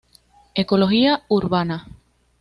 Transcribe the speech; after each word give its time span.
Ecología 0.55 1.21
Urbana. 1.27 1.87